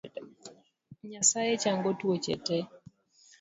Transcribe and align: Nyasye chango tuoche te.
Nyasye 1.09 1.51
chango 1.61 1.89
tuoche 1.99 2.35
te. 2.45 2.57